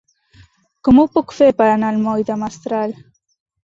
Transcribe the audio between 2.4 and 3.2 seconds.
Mestral?